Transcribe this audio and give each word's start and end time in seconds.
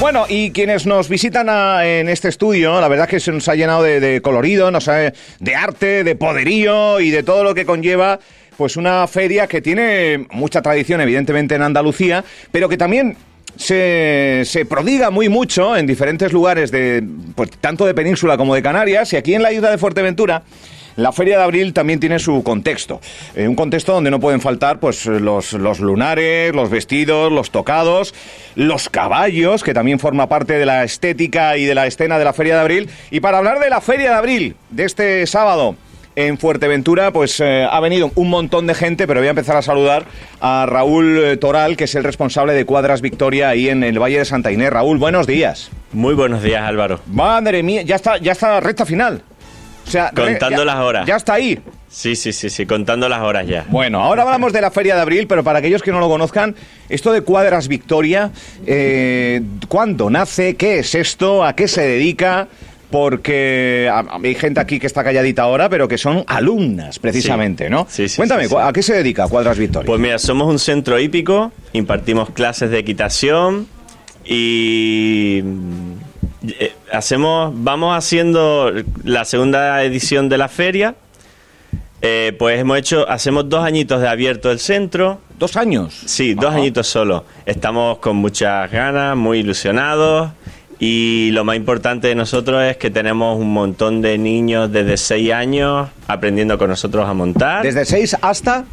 Bueno, 0.00 0.26
y 0.28 0.52
quienes 0.52 0.86
nos 0.86 1.08
visitan 1.08 1.48
a- 1.48 1.84
en 1.86 2.08
este 2.08 2.28
estudio, 2.28 2.80
la 2.80 2.86
verdad 2.88 3.06
es 3.06 3.10
que 3.10 3.20
se 3.20 3.32
nos 3.32 3.48
ha 3.48 3.56
llenado 3.56 3.82
de, 3.82 3.98
de 3.98 4.20
colorido, 4.22 4.70
nos 4.70 4.86
ha- 4.88 5.12
de 5.40 5.54
arte, 5.56 6.04
de 6.04 6.14
poderío 6.14 7.00
y 7.00 7.10
de 7.10 7.22
todo 7.24 7.42
lo 7.42 7.54
que 7.54 7.66
conlleva 7.66 8.20
pues 8.56 8.76
una 8.76 9.06
feria 9.06 9.46
que 9.46 9.60
tiene 9.60 10.26
mucha 10.32 10.62
tradición, 10.62 11.00
evidentemente, 11.00 11.54
en 11.56 11.62
Andalucía, 11.62 12.24
pero 12.50 12.68
que 12.68 12.76
también 12.76 13.16
se, 13.56 14.42
se 14.44 14.64
prodiga 14.66 15.10
muy 15.10 15.28
mucho 15.28 15.76
en 15.76 15.86
diferentes 15.86 16.32
lugares, 16.32 16.70
de, 16.72 17.04
pues, 17.36 17.50
tanto 17.60 17.86
de 17.86 17.94
Península 17.94 18.36
como 18.36 18.54
de 18.56 18.62
Canarias, 18.62 19.12
y 19.12 19.16
aquí 19.16 19.34
en 19.34 19.42
la 19.42 19.52
isla 19.52 19.70
de 19.70 19.78
Fuerteventura. 19.78 20.42
La 20.98 21.12
Feria 21.12 21.38
de 21.38 21.44
Abril 21.44 21.72
también 21.72 22.00
tiene 22.00 22.18
su 22.18 22.42
contexto. 22.42 23.00
Eh, 23.36 23.46
un 23.46 23.54
contexto 23.54 23.92
donde 23.92 24.10
no 24.10 24.18
pueden 24.18 24.40
faltar 24.40 24.80
pues, 24.80 25.06
los, 25.06 25.52
los 25.52 25.78
lunares, 25.78 26.52
los 26.52 26.70
vestidos, 26.70 27.30
los 27.30 27.52
tocados, 27.52 28.12
los 28.56 28.88
caballos, 28.88 29.62
que 29.62 29.72
también 29.72 30.00
forma 30.00 30.28
parte 30.28 30.54
de 30.54 30.66
la 30.66 30.82
estética 30.82 31.56
y 31.56 31.66
de 31.66 31.76
la 31.76 31.86
escena 31.86 32.18
de 32.18 32.24
la 32.24 32.32
Feria 32.32 32.56
de 32.56 32.60
Abril. 32.62 32.90
Y 33.12 33.20
para 33.20 33.38
hablar 33.38 33.60
de 33.60 33.70
la 33.70 33.80
Feria 33.80 34.10
de 34.10 34.16
Abril 34.16 34.56
de 34.70 34.84
este 34.86 35.24
sábado 35.28 35.76
en 36.16 36.36
Fuerteventura, 36.36 37.12
pues 37.12 37.38
eh, 37.38 37.64
ha 37.70 37.78
venido 37.78 38.10
un 38.16 38.28
montón 38.28 38.66
de 38.66 38.74
gente, 38.74 39.06
pero 39.06 39.20
voy 39.20 39.28
a 39.28 39.30
empezar 39.30 39.56
a 39.56 39.62
saludar 39.62 40.04
a 40.40 40.66
Raúl 40.66 41.16
eh, 41.22 41.36
Toral, 41.36 41.76
que 41.76 41.84
es 41.84 41.94
el 41.94 42.02
responsable 42.02 42.54
de 42.54 42.64
Cuadras 42.64 43.02
Victoria 43.02 43.50
ahí 43.50 43.68
en 43.68 43.84
el 43.84 44.02
Valle 44.02 44.18
de 44.18 44.24
Santa 44.24 44.50
Inés. 44.50 44.70
Raúl, 44.70 44.98
buenos 44.98 45.28
días. 45.28 45.70
Muy 45.92 46.14
buenos 46.14 46.42
días, 46.42 46.62
Álvaro. 46.62 46.98
Madre 47.06 47.62
mía, 47.62 47.82
ya 47.82 47.94
está, 47.94 48.18
ya 48.18 48.32
está 48.32 48.58
recta 48.58 48.84
final. 48.84 49.22
O 49.88 49.90
sea, 49.90 50.10
re- 50.14 50.32
Contando 50.32 50.58
ya- 50.58 50.64
las 50.64 50.76
horas. 50.76 51.06
Ya 51.06 51.16
está 51.16 51.34
ahí. 51.34 51.58
Sí, 51.90 52.14
sí, 52.14 52.32
sí, 52.34 52.50
sí, 52.50 52.66
contando 52.66 53.08
las 53.08 53.22
horas 53.22 53.46
ya. 53.46 53.64
Bueno, 53.70 54.00
ahora 54.02 54.22
hablamos 54.22 54.52
de 54.52 54.60
la 54.60 54.70
Feria 54.70 54.94
de 54.94 55.00
Abril, 55.00 55.26
pero 55.26 55.42
para 55.42 55.58
aquellos 55.60 55.82
que 55.82 55.90
no 55.90 55.98
lo 56.00 56.08
conozcan, 56.08 56.54
esto 56.90 57.12
de 57.12 57.22
Cuadras 57.22 57.66
Victoria, 57.66 58.30
eh, 58.66 59.40
¿cuándo 59.68 60.10
nace? 60.10 60.54
¿Qué 60.56 60.80
es 60.80 60.94
esto? 60.94 61.42
¿A 61.44 61.56
qué 61.56 61.66
se 61.66 61.80
dedica? 61.80 62.46
Porque 62.90 63.90
hay 63.90 64.34
gente 64.34 64.60
aquí 64.60 64.78
que 64.78 64.86
está 64.86 65.02
calladita 65.04 65.42
ahora, 65.42 65.68
pero 65.70 65.88
que 65.88 65.96
son 65.98 66.24
alumnas, 66.26 66.98
precisamente, 66.98 67.64
Sí. 67.64 67.70
¿no? 67.70 67.86
Sí, 67.88 68.08
sí, 68.08 68.16
Cuéntame, 68.16 68.42
sí, 68.44 68.48
sí. 68.48 68.54
¿cu- 68.54 68.60
¿a 68.60 68.72
qué 68.72 68.82
se 68.82 68.94
dedica 68.94 69.26
Cuadras 69.28 69.56
Victoria? 69.58 69.86
Pues 69.86 70.00
mira, 70.00 70.18
somos 70.18 70.46
un 70.48 70.58
centro 70.58 70.98
hípico, 71.00 71.52
impartimos 71.72 72.30
clases 72.30 72.70
de 72.70 72.78
equitación 72.78 73.66
y 74.24 75.42
hacemos, 76.92 77.52
vamos 77.54 77.96
haciendo 77.96 78.72
la 79.04 79.24
segunda 79.24 79.82
edición 79.82 80.28
de 80.28 80.38
la 80.38 80.48
feria. 80.48 80.94
Eh, 82.00 82.34
pues 82.38 82.60
hemos 82.60 82.78
hecho, 82.78 83.08
hacemos 83.08 83.48
dos 83.48 83.64
añitos 83.64 84.00
de 84.00 84.08
abierto 84.08 84.50
el 84.50 84.60
centro. 84.60 85.20
¿Dos 85.38 85.56
años? 85.56 86.02
Sí, 86.06 86.34
dos 86.34 86.54
añitos 86.54 86.86
solo. 86.86 87.24
Estamos 87.46 87.98
con 87.98 88.16
muchas 88.16 88.70
ganas, 88.70 89.16
muy 89.16 89.38
ilusionados. 89.38 90.30
Y 90.80 91.30
lo 91.32 91.44
más 91.44 91.56
importante 91.56 92.06
de 92.06 92.14
nosotros 92.14 92.62
es 92.62 92.76
que 92.76 92.90
tenemos 92.90 93.36
un 93.36 93.52
montón 93.52 94.00
de 94.00 94.16
niños 94.16 94.70
desde 94.70 94.96
6 94.96 95.32
años 95.32 95.88
aprendiendo 96.06 96.56
con 96.56 96.70
nosotros 96.70 97.08
a 97.08 97.14
montar. 97.14 97.62
¿Desde 97.62 97.84
seis 97.84 98.16
hasta...? 98.20 98.64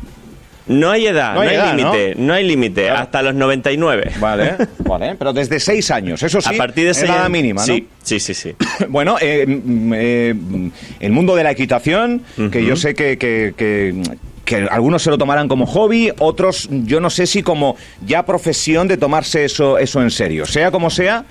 No 0.68 0.90
hay 0.92 1.06
edad, 1.08 1.36
No 1.36 1.44
no 1.44 1.50
hay 1.50 1.76
límite, 1.76 2.14
no 2.18 2.34
hay 2.34 2.48
límite, 2.48 2.84
Claro. 2.86 3.00
hasta 3.02 3.22
los 3.22 3.36
99. 3.36 4.12
Vale, 4.20 4.56
vale, 4.80 5.16
pero 5.16 5.32
desde 5.32 5.60
seis 5.60 5.92
años, 5.92 6.24
eso 6.24 6.42
sí, 6.42 6.54
a 6.54 6.58
partir 6.58 6.86
de 6.86 6.92
es 6.92 6.98
seis 6.98 7.10
edad 7.10 7.20
años- 7.20 7.32
mínima, 7.32 7.62
¿no? 7.62 7.66
Sí, 7.74 7.88
sí, 8.02 8.20
sí, 8.20 8.34
sí. 8.34 8.56
Bueno, 8.90 9.18
eh, 9.22 9.46
mm, 9.48 9.94
eh, 9.96 10.34
mm, 10.36 10.68
el 11.02 11.12
mundo 11.12 11.36
de 11.36 11.44
la 11.44 11.52
equitación, 11.52 12.24
que 12.52 12.66
yo 12.66 12.76
sé 12.76 12.96
que, 12.96 13.18
que- 13.18 13.54
que- 13.56 14.02
que 14.44 14.56
algunos 14.70 15.02
se 15.02 15.10
lo 15.10 15.18
tomarán 15.18 15.48
como 15.48 15.66
hobby, 15.66 16.12
otros 16.20 16.68
yo 16.70 17.00
no 17.00 17.10
sé 17.10 17.26
si 17.26 17.42
como 17.42 17.76
ya 18.06 18.26
profesión 18.28 18.88
de 18.88 18.96
tomarse 18.98 19.44
eso, 19.46 19.80
eso 19.80 20.02
en 20.04 20.12
serio. 20.12 20.46
Sea 20.46 20.70
como 20.70 20.92
sea, 20.92 21.26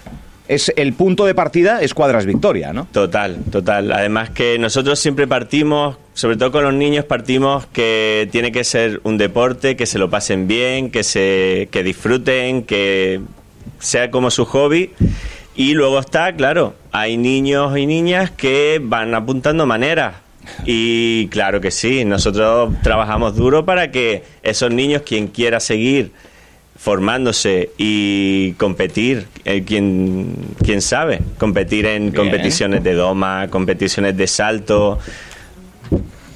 es 0.47 0.73
el 0.77 0.93
punto 0.93 1.25
de 1.25 1.35
partida 1.35 1.81
es 1.81 1.95
Cuadras 1.95 2.27
Victoria, 2.27 2.73
¿no? 2.73 2.87
Total, 2.93 3.39
total. 3.51 3.93
Además 3.93 4.31
que 4.31 4.59
nosotros 4.59 4.99
siempre 4.99 5.27
partimos, 5.27 5.97
sobre 6.13 6.37
todo 6.37 6.53
con 6.53 6.65
los 6.65 6.75
niños, 6.75 7.05
partimos 7.05 7.67
que 7.67 8.29
tiene 8.31 8.53
que 8.53 8.65
ser 8.65 9.01
un 9.05 9.17
deporte, 9.17 9.77
que 9.77 9.87
se 9.87 9.99
lo 9.99 10.11
pasen 10.11 10.47
bien, 10.47 10.91
que 10.91 11.03
se 11.03 11.69
que 11.71 11.83
disfruten, 11.83 12.65
que 12.65 13.21
sea 13.79 14.11
como 14.11 14.31
su 14.31 14.45
hobby. 14.45 14.91
Y 15.57 15.75
luego 15.75 15.99
está, 15.99 16.35
claro, 16.35 16.75
hay 16.93 17.17
niños 17.17 17.79
y 17.79 17.87
niñas 17.87 18.31
que 18.31 18.81
van 18.83 19.15
apuntando 19.15 19.67
maneras. 19.67 20.17
Y 20.67 21.29
claro 21.29 21.61
que 21.61 21.71
sí, 21.71 22.05
nosotros 22.05 22.75
trabajamos 22.83 23.35
duro 23.35 23.65
para 23.65 23.91
que 23.91 24.25
esos 24.43 24.71
niños, 24.71 25.03
quien 25.03 25.29
quiera 25.29 25.59
seguir 25.59 26.13
formándose 26.85 27.71
y 27.79 28.53
competir, 28.59 29.27
eh, 29.47 29.65
quien, 29.65 30.35
quien 30.63 30.83
sabe, 30.83 31.21
competir 31.39 31.87
en 31.87 32.11
Bien. 32.11 32.15
competiciones 32.15 32.85
de 32.85 32.93
doma, 32.93 33.49
competiciones 33.49 34.15
de 34.19 34.27
salto. 34.27 34.99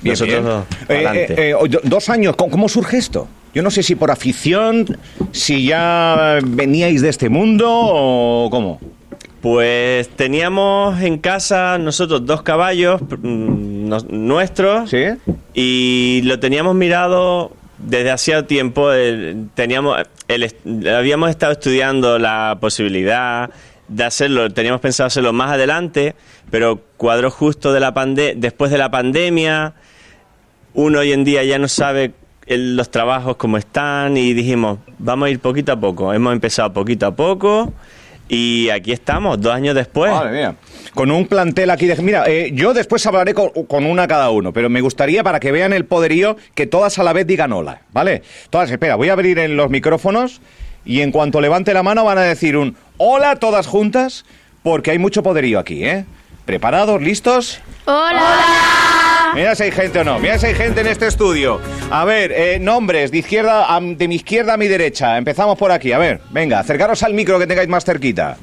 Bien, 0.01 0.13
Nosotros 0.15 0.29
bien. 0.41 0.45
dos, 0.45 0.65
Eh, 0.89 0.95
adelante. 0.95 1.51
eh, 1.51 1.51
eh, 1.51 1.79
dos 1.83 2.09
años, 2.09 2.35
¿cómo, 2.37 2.67
surge 2.71 2.97
esto? 2.97 3.29
Yo 3.53 3.63
no 3.63 3.71
sé 3.71 3.83
si 3.83 3.95
por 3.95 4.11
afición, 4.11 4.97
si 5.33 5.67
ya 5.67 6.39
veníais 6.43 7.03
de 7.03 7.11
este 7.11 7.29
mundo 7.29 7.67
o 7.71 8.49
cómo. 8.51 8.81
Pues 9.43 10.09
teníamos 10.09 10.99
en 11.03 11.19
casa 11.19 11.77
nosotros 11.77 12.25
dos 12.25 12.41
caballos 12.43 13.03
mm, 13.03 13.93
nuestros 14.09 14.89
¿Sí? 14.89 15.05
y 15.53 16.23
lo 16.25 16.41
teníamos 16.41 16.75
mirado 16.75 17.53
desde 17.77 18.11
hacía 18.11 18.47
tiempo. 18.47 18.89
teníamos, 19.55 19.99
el 20.29 20.89
habíamos 20.95 21.31
estado 21.31 21.53
estudiando 21.53 22.19
la 22.19 22.59
posibilidad 22.61 23.51
de 23.89 24.05
hacerlo, 24.05 24.51
teníamos 24.51 24.81
pensado 24.83 25.07
hacerlo 25.07 25.33
más 25.33 25.51
adelante, 25.53 26.15
pero 26.51 26.81
cuadró 26.99 27.31
justo 27.31 27.73
de 27.73 27.81
la 27.81 27.95
pande 27.95 28.35
después 28.37 28.71
de 28.71 28.79
la 28.79 28.91
pandemia. 28.91 29.73
Uno 30.75 30.99
hoy 31.01 31.13
en 31.13 31.25
día 31.25 31.43
ya 31.45 31.59
no 31.59 31.69
sabe 31.69 32.13
el- 32.47 32.77
los 32.77 32.91
trabajos 32.91 33.37
cómo 33.37 33.57
están 33.57 34.17
y 34.19 34.35
dijimos, 34.35 34.79
vamos 34.99 35.27
a 35.27 35.31
ir 35.31 35.41
poquito 35.41 35.73
a 35.73 35.77
poco. 35.81 36.13
Hemos 36.13 36.33
empezado 36.35 36.73
poquito 36.73 37.07
a 37.07 37.17
poco 37.17 37.73
y 38.29 38.69
aquí 38.71 38.93
estamos, 38.93 39.41
dos 39.41 39.53
años 39.53 39.75
después. 39.75 40.13
Madre 40.13 40.33
mía. 40.33 40.55
Con 40.95 41.11
un 41.11 41.27
plantel 41.27 41.71
aquí 41.71 41.87
de... 41.87 41.97
Mira, 41.97 42.25
eh, 42.27 42.51
yo 42.53 42.75
después 42.75 43.05
hablaré 43.07 43.35
con, 43.35 43.51
con 43.51 43.87
una 43.87 44.07
cada 44.07 44.31
uno, 44.31 44.53
pero 44.53 44.69
me 44.69 44.81
gustaría 44.81 45.23
para 45.23 45.41
que 45.41 45.53
vean 45.53 45.73
el 45.73 45.85
poderío 45.85 46.37
que 46.55 46.67
todas 46.67 46.99
a 46.99 47.03
la 47.03 47.13
vez 47.13 47.27
digan 47.27 47.53
hola, 47.53 47.83
¿vale? 47.93 48.23
Todas, 48.51 48.71
espera, 48.71 48.97
voy 48.97 49.09
a 49.09 49.13
abrir 49.13 49.39
en 49.39 49.57
los 49.57 49.71
micrófonos 49.71 50.41
y 50.85 51.01
en 51.01 51.13
cuanto 51.13 51.41
levante 51.41 51.73
la 51.75 51.83
mano 51.83 52.05
van 52.05 52.19
a 52.19 52.23
decir 52.23 52.57
un 52.57 52.77
hola 52.97 53.37
todas 53.37 53.67
juntas, 53.67 54.25
porque 54.63 54.91
hay 54.91 54.99
mucho 54.99 55.23
poderío 55.23 55.59
aquí, 55.59 55.85
¿eh? 55.85 56.05
¿Preparados? 56.59 57.03
¿Listos? 57.03 57.61
Hola. 57.85 59.33
Mira 59.35 59.55
si 59.55 59.65
hay 59.65 59.71
gente 59.71 59.99
o 59.99 60.05
no. 60.05 60.19
Mira 60.19 60.39
si 60.39 60.47
hay 60.47 60.55
gente 60.55 60.81
en 60.81 60.87
este 60.87 61.07
estudio. 61.07 61.61
A 61.91 62.07
ver, 62.07 62.33
eh, 62.33 62.59
nombres 62.59 63.11
de 63.11 63.19
izquierda 63.19 63.67
a- 63.77 63.79
de 63.83 64.09
mi 64.09 64.15
izquierda 64.15 64.55
a 64.55 64.57
mi 64.57 64.67
derecha. 64.67 65.19
Empezamos 65.19 65.59
por 65.59 65.71
aquí. 65.71 65.93
A 65.93 65.99
ver, 65.99 66.23
venga, 66.31 66.59
acercaros 66.59 67.03
al 67.03 67.13
micro 67.13 67.39
que 67.39 67.47
tengáis 67.47 67.69
más 67.69 67.85
cerquita. 67.85 68.39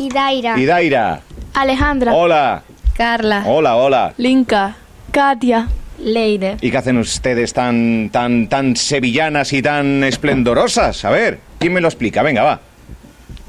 Y 0.00 0.08
Daira. 0.08 0.58
Y 0.58 0.66
Daira. 0.66 1.20
Alejandra. 1.54 2.12
Hola. 2.14 2.62
Carla. 2.96 3.44
Hola, 3.46 3.76
hola. 3.76 4.12
Linka. 4.16 4.74
Katia. 5.12 5.68
Leire. 6.00 6.56
¿Y 6.60 6.72
qué 6.72 6.78
hacen 6.78 6.98
ustedes 6.98 7.52
tan, 7.52 8.10
tan, 8.10 8.48
tan 8.48 8.74
sevillanas 8.74 9.52
y 9.52 9.62
tan 9.62 10.02
esplendorosas? 10.02 11.04
A 11.04 11.10
ver, 11.10 11.38
¿quién 11.60 11.74
me 11.74 11.80
lo 11.80 11.86
explica? 11.86 12.24
Venga, 12.24 12.42
va. 12.42 12.60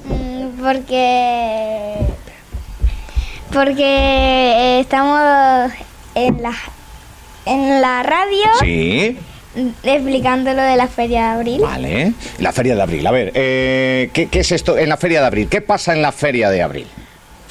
Mm, 0.05 0.61
Porque. 0.61 1.90
Porque 3.53 3.83
eh, 3.83 4.79
estamos 4.79 5.71
en 6.15 6.41
la, 6.41 6.53
en 7.45 7.81
la 7.81 8.03
radio 8.03 8.45
Sí, 8.61 9.17
explicando 9.83 10.53
lo 10.53 10.61
de 10.61 10.77
la 10.77 10.87
Feria 10.87 11.21
de 11.23 11.27
Abril. 11.29 11.61
vale. 11.61 12.13
La 12.39 12.51
Feria 12.53 12.75
de 12.75 12.81
Abril. 12.81 13.05
A 13.05 13.11
ver, 13.11 13.31
eh, 13.35 14.09
¿qué, 14.13 14.27
qué 14.27 14.39
es 14.39 14.51
esto 14.51 14.77
en 14.77 14.87
la 14.89 14.97
Feria 14.97 15.19
de 15.21 15.27
Abril? 15.27 15.49
¿Qué 15.49 15.61
pasa 15.61 15.93
en 15.93 16.01
la 16.01 16.11
Feria 16.11 16.49
de 16.49 16.61
Abril? 16.61 16.87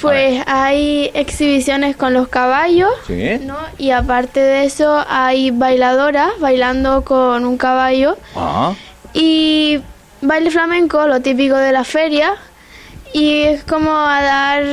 Pues 0.01 0.41
hay 0.47 1.11
exhibiciones 1.13 1.95
con 1.95 2.13
los 2.15 2.27
caballos, 2.27 2.89
Sí. 3.05 3.37
¿no? 3.41 3.57
Y 3.77 3.91
aparte 3.91 4.39
de 4.39 4.63
eso 4.65 5.03
hay 5.07 5.51
bailadoras 5.51 6.31
bailando 6.39 7.03
con 7.03 7.45
un 7.45 7.57
caballo 7.57 8.17
Ah, 8.35 8.73
y 9.13 9.79
baile 10.21 10.49
flamenco, 10.49 11.05
lo 11.05 11.21
típico 11.21 11.55
de 11.55 11.71
la 11.71 11.83
feria. 11.83 12.33
Y 13.13 13.43
es 13.43 13.63
como 13.63 13.91
a 13.95 14.21
dar 14.23 14.63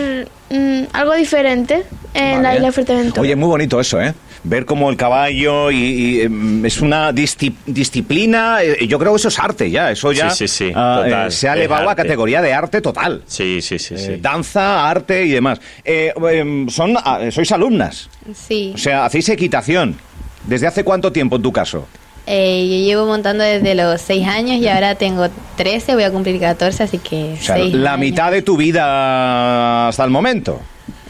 mm, 0.51 0.83
algo 0.93 1.15
diferente 1.15 1.85
en 2.15 2.43
la 2.43 2.55
isla 2.55 2.67
de 2.69 2.73
Fuerteventura. 2.73 3.21
Oye, 3.23 3.37
muy 3.37 3.49
bonito 3.49 3.81
eso, 3.81 4.01
¿eh? 4.01 4.15
Ver 4.45 4.65
como 4.65 4.89
el 4.89 4.97
caballo 4.97 5.71
y, 5.71 5.77
y, 5.77 6.21
em, 6.23 6.65
es 6.65 6.81
una 6.81 7.13
disciplina, 7.13 8.63
eh, 8.63 8.87
yo 8.87 8.99
creo 8.99 9.13
que 9.13 9.17
eso 9.17 9.29
es 9.29 9.39
arte 9.39 9.71
ya, 9.71 9.91
eso 9.91 10.13
ya 10.13 10.31
Sí, 10.31 10.47
sí, 10.49 10.67
sí, 10.69 10.73
ah, 10.75 11.03
total, 11.05 11.29
eh, 11.29 11.31
se 11.31 11.49
ha 11.49 11.55
elevado 11.55 11.89
a 11.89 11.91
arte. 11.93 12.03
categoría 12.03 12.41
de 12.41 12.53
arte 12.55 12.81
total. 12.81 13.23
Sí, 13.27 13.61
sí, 13.61 13.79
sí, 13.79 13.99
sí. 13.99 14.13
Eh, 14.13 14.19
danza, 14.23 14.89
arte 14.89 15.25
y 15.25 15.31
demás. 15.31 15.61
Eh, 15.85 16.13
em, 16.33 16.69
son, 16.69 16.95
ah, 16.97 17.21
sois 17.31 17.51
alumnas, 17.53 18.09
Sí. 18.35 18.73
o 18.75 18.79
sea, 18.79 19.05
hacéis 19.05 19.29
equitación. 19.29 19.97
¿Desde 20.47 20.67
hace 20.67 20.85
cuánto 20.85 21.13
tiempo 21.13 21.37
en 21.37 21.43
tu 21.43 21.53
caso? 21.53 21.87
Eh, 22.31 22.67
yo 22.69 22.85
llevo 22.85 23.07
montando 23.07 23.43
desde 23.43 23.75
los 23.75 24.01
6 24.03 24.27
años 24.29 24.57
y 24.61 24.69
ahora 24.69 24.95
tengo 24.97 25.29
13, 25.57 25.95
voy 25.95 26.05
a 26.05 26.11
cumplir 26.11 26.39
14, 26.39 26.83
así 26.83 26.99
que... 26.99 27.35
O 27.41 27.43
sea, 27.43 27.57
seis 27.57 27.73
la 27.75 27.95
años. 27.95 28.01
mitad 28.01 28.31
de 28.31 28.43
tu 28.43 28.57
vida 28.59 29.89
hasta 29.89 30.05
el 30.05 30.11
momento. 30.11 30.61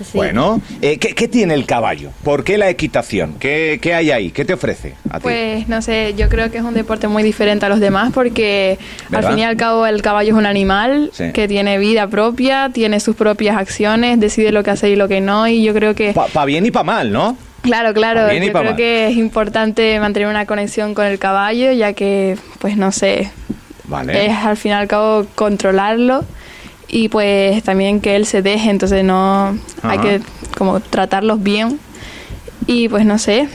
Sí. 0.01 0.11
Bueno, 0.17 0.61
eh, 0.81 0.99
¿qué, 0.99 1.17
qué 1.17 1.27
tiene 1.27 1.55
el 1.55 1.67
caballo? 1.67 2.11
¿Por 2.23 2.45
qué 2.45 2.57
la 2.57 2.71
equitación? 2.71 3.35
¿Qué, 3.41 3.81
qué 3.83 3.95
hay 3.95 4.13
ahí? 4.13 4.31
¿Qué 4.31 4.45
te 4.45 4.53
ofrece 4.53 4.95
a 5.11 5.19
ti? 5.19 5.25
Pues 5.25 5.69
no 5.69 5.83
sé, 5.83 6.15
yo 6.17 6.29
creo 6.29 6.53
que 6.53 6.59
es 6.59 6.63
un 6.65 6.75
deporte 6.75 7.09
muy 7.09 7.25
diferente 7.25 7.67
a 7.67 7.69
los 7.69 7.81
demás 7.81 8.13
porque 8.15 8.79
¿Verdad? 9.09 9.31
al 9.31 9.35
fin 9.35 9.43
y 9.43 9.45
al 9.45 9.57
cabo 9.57 9.87
el 9.87 10.01
caballo 10.01 10.31
es 10.35 10.39
un 10.39 10.47
animal 10.47 11.11
Sí. 11.13 11.33
que 11.33 11.49
tiene 11.49 11.79
vida 11.79 12.07
propia, 12.07 12.71
tiene 12.73 13.01
sus 13.01 13.17
propias 13.17 13.57
acciones, 13.57 14.21
decide 14.21 14.53
lo 14.53 14.63
que 14.63 14.71
hace 14.71 14.89
y 14.91 14.95
lo 14.95 15.09
que 15.09 15.21
no 15.21 15.49
y 15.49 15.65
yo 15.65 15.75
creo 15.75 15.97
que 15.97 16.13
Para 16.13 16.45
bien 16.45 16.65
y 16.65 16.71
para 16.71 16.85
mal, 16.85 17.11
¿no? 17.13 17.37
Claro, 17.63 17.93
claro, 17.95 18.33
yo 18.33 18.39
creo 18.41 18.53
mal. 18.53 18.77
que 18.77 19.09
es 19.09 19.17
importante 19.17 19.99
mantener 20.01 20.29
una 20.29 20.47
conexión 20.47 20.95
con 20.95 21.07
el 21.07 21.19
caballo 21.19 21.73
ya 21.73 21.93
que 21.93 22.37
pues 22.59 22.77
no 22.77 22.93
sé, 22.93 23.31
Vale. 23.85 24.27
es 24.27 24.33
al 24.33 24.57
fin 24.57 24.73
y 24.73 24.75
al 24.75 24.89
cabo 24.89 25.27
controlarlo 25.35 26.25
y 26.89 27.09
pues 27.09 27.63
también 27.63 28.01
que 28.01 28.17
él 28.17 28.27
se 28.27 28.43
deje, 28.43 28.71
entonces 28.71 29.05
no 29.05 29.59
hay 29.83 29.99
que 29.99 30.21
como 30.57 30.81
tratarlos 30.81 31.43
bien 31.43 31.79
y 32.67 32.89
pues 32.89 33.05
no 33.05 33.19
sé, 33.19 33.49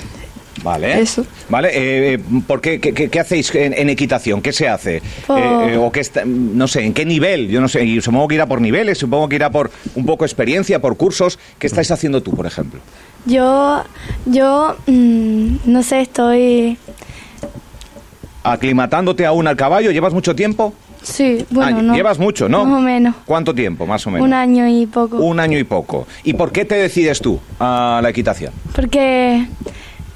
Vale. 0.63 1.01
Eso. 1.01 1.25
Vale, 1.49 1.69
eh, 1.73 2.13
eh, 2.13 2.19
¿por 2.47 2.61
qué, 2.61 2.79
qué, 2.79 2.93
qué- 2.93 3.09
qué 3.09 3.19
hacéis 3.19 3.53
en, 3.53 3.73
en 3.73 3.89
equitación? 3.89 4.41
¿Qué 4.41 4.53
se 4.53 4.69
hace? 4.69 5.01
Por- 5.27 5.37
Eh, 5.37 5.73
eh, 5.73 5.77
o 5.77 5.91
qué 5.91 5.99
está- 5.99 6.23
no 6.25 6.69
sé, 6.69 6.85
¿en 6.85 6.93
qué 6.93 7.05
nivel? 7.05 7.49
Yo 7.49 7.59
no 7.59 7.67
sé, 7.67 7.83
y 7.83 7.99
supongo 7.99 8.29
que 8.29 8.35
irá 8.35 8.45
por 8.45 8.61
niveles, 8.61 8.97
supongo 8.97 9.27
que 9.27 9.35
irá 9.35 9.49
por 9.49 9.71
un 9.95 10.05
poco 10.05 10.23
experiencia, 10.23 10.79
por 10.79 10.95
cursos. 10.95 11.37
¿Qué 11.59 11.67
estáis 11.67 11.91
haciendo 11.91 12.23
tú, 12.23 12.31
por 12.33 12.45
ejemplo? 12.45 12.79
Yo, 13.25 13.83
yo, 14.25 14.75
mm, 14.87 15.55
no 15.65 15.83
sé, 15.83 16.01
estoy... 16.01 16.77
¿Aclimatándote 18.43 19.25
aún 19.25 19.47
al 19.47 19.55
caballo? 19.55 19.91
¿Llevas 19.91 20.13
mucho 20.13 20.35
tiempo? 20.35 20.73
Sí, 21.01 21.45
bueno, 21.49 21.77
Ah, 21.79 21.81
no. 21.81 21.95
Llevas 21.95 22.19
mucho, 22.19 22.49
¿no? 22.49 22.65
Más 22.65 22.79
o 22.79 22.81
menos. 22.81 23.15
¿Cuánto 23.25 23.53
tiempo, 23.53 23.85
más 23.85 24.05
o 24.07 24.11
menos? 24.11 24.25
Un 24.27 24.33
año 24.33 24.67
y 24.67 24.85
poco. 24.85 25.17
Un 25.17 25.39
año 25.39 25.57
y 25.57 25.63
poco. 25.63 26.07
¿Y 26.23 26.33
por 26.33 26.51
qué 26.51 26.65
te 26.65 26.75
decides 26.75 27.21
tú 27.21 27.39
a 27.59 27.99
la 28.03 28.09
equitación? 28.09 28.53
Porque 28.75 29.45